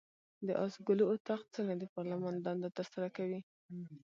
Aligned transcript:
د 0.47 0.49
آس 0.65 0.73
ګلو 0.87 1.05
اطاق 1.15 1.41
څنګه 1.55 1.73
د 1.77 1.83
پارلمان 1.95 2.35
دنده 2.45 2.69
ترسره 2.77 3.07
کوي؟ 3.17 3.39